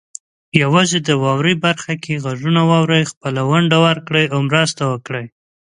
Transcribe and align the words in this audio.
یوازې 0.61 0.97
د 1.07 1.09
"واورئ" 1.23 1.55
برخه 1.65 1.93
کې 2.03 2.21
غږونه 2.25 2.61
واورئ، 2.69 3.03
خپله 3.11 3.41
ونډه 3.49 3.77
ورکړئ 3.85 4.25
او 4.33 4.39
مرسته 4.49 4.83
وکړئ. 4.91 5.25